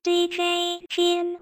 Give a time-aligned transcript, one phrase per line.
[0.00, 1.36] DJ Jim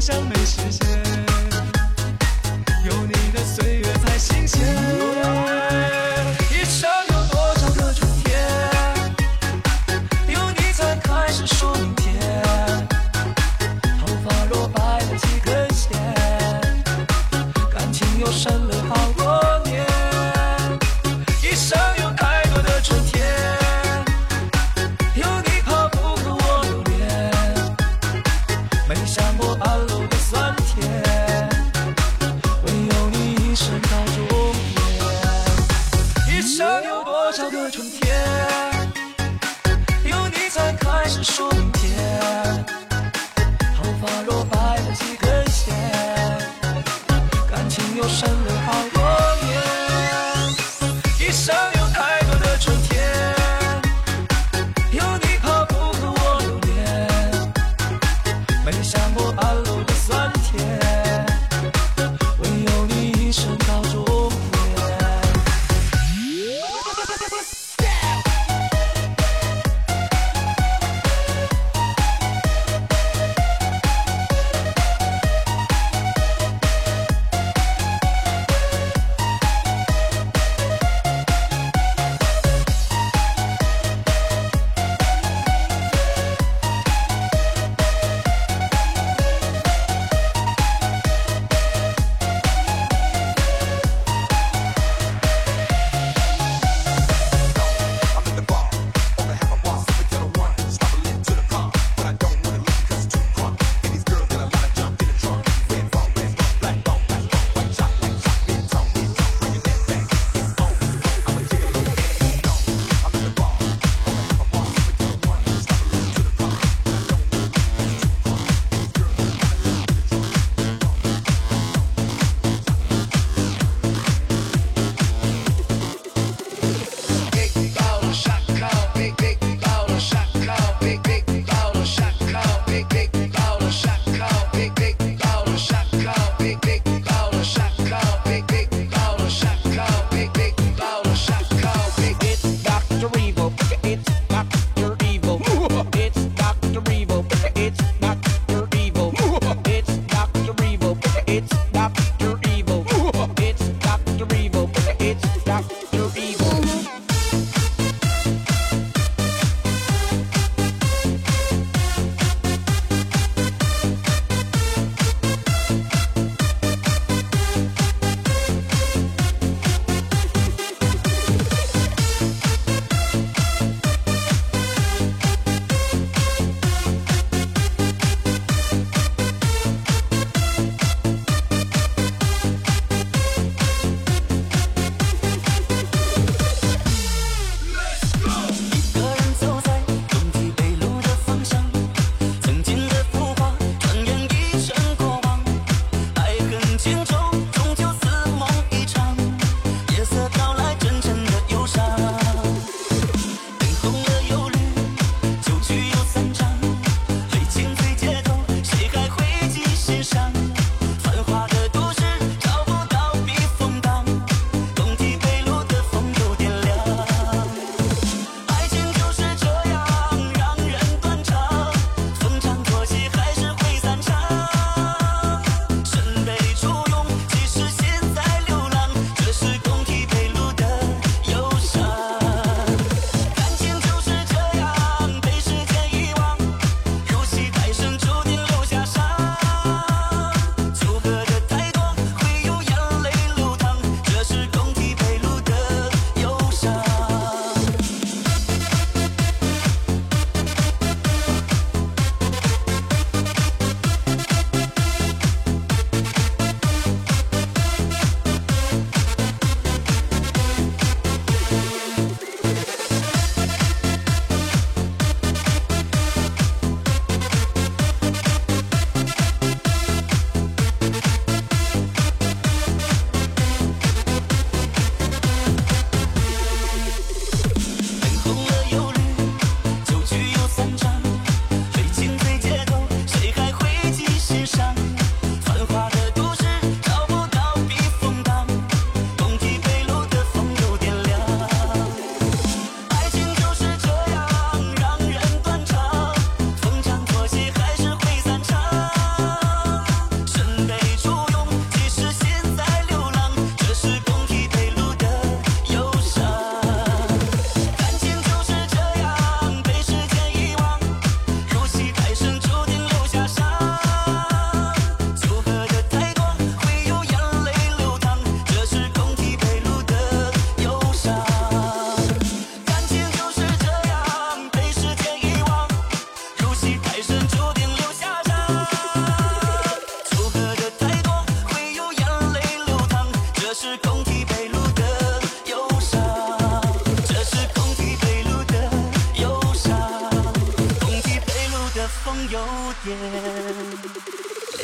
[0.00, 0.39] 上没。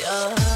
[0.09, 0.46] Oh.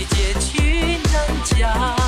[0.00, 1.99] 没结局能讲